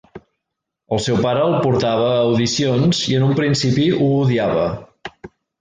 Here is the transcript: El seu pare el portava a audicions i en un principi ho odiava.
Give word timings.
El 0.95 1.01
seu 1.07 1.19
pare 1.25 1.43
el 1.49 1.57
portava 1.67 2.07
a 2.15 2.23
audicions 2.31 3.03
i 3.13 3.21
en 3.21 3.29
un 3.29 3.39
principi 3.43 3.89
ho 4.03 4.11
odiava. 4.27 4.69